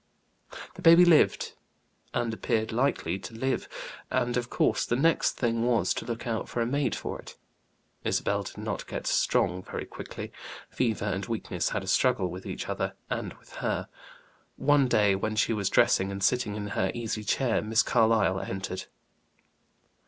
[0.73, 1.53] The baby lived,
[2.11, 3.69] and appeared likely to live,
[4.09, 7.35] and of course the next thing was to look out for a maid for it.
[8.03, 10.31] Isabel did not get strong very quickly.
[10.71, 13.89] Fever and weakness had a struggle with each other and with her.
[14.55, 18.85] One day, when she was dressing and sitting in her easy chair, Miss Carlyle entered.